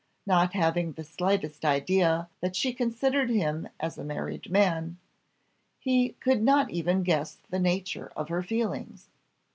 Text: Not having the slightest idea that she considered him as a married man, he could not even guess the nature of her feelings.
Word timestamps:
Not 0.25 0.53
having 0.53 0.93
the 0.93 1.03
slightest 1.03 1.63
idea 1.63 2.27
that 2.39 2.55
she 2.55 2.73
considered 2.73 3.29
him 3.29 3.69
as 3.79 3.99
a 3.99 4.03
married 4.03 4.49
man, 4.49 4.97
he 5.77 6.13
could 6.13 6.41
not 6.41 6.71
even 6.71 7.03
guess 7.03 7.37
the 7.51 7.59
nature 7.59 8.11
of 8.15 8.27
her 8.29 8.41
feelings. 8.41 9.09